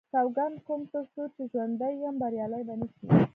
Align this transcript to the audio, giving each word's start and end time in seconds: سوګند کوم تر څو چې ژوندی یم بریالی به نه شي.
سوګند 0.13 0.57
کوم 0.65 0.81
تر 0.91 1.03
څو 1.13 1.23
چې 1.35 1.41
ژوندی 1.51 1.93
یم 2.03 2.15
بریالی 2.21 2.61
به 2.67 2.73
نه 2.79 2.87
شي. 2.93 2.99